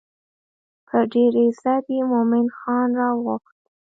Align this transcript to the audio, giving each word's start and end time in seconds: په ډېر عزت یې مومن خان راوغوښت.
په 0.87 0.97
ډېر 1.13 1.31
عزت 1.43 1.85
یې 1.95 2.01
مومن 2.11 2.45
خان 2.57 2.89
راوغوښت. 2.99 3.59